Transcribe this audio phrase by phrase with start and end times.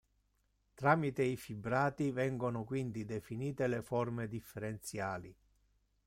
[0.73, 5.35] Tramite i fibrati vengono quindi definite le forme differenziali.